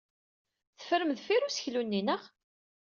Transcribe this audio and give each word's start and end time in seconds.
Teffrem 0.77 1.11
deffir 1.17 1.41
useklu-nni, 1.47 2.01
naɣ? 2.03 2.21